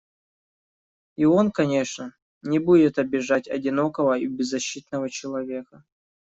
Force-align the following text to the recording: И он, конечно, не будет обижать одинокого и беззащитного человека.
И 1.15 1.25
он, 1.25 1.51
конечно, 1.51 2.15
не 2.41 2.57
будет 2.57 2.97
обижать 2.97 3.47
одинокого 3.47 4.17
и 4.17 4.25
беззащитного 4.25 5.11
человека. 5.11 5.85